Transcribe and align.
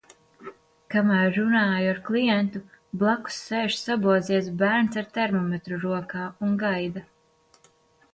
Kamēr 0.93 1.27
runāju 1.33 1.89
ar 1.89 1.99
klientu, 2.07 2.61
blakus 3.03 3.37
sēž 3.49 3.77
sabozies 3.81 4.47
bērns 4.63 4.97
ar 5.03 5.07
termometru 5.19 5.79
rokā 5.85 6.25
un 6.49 6.57
gaida. 6.65 7.05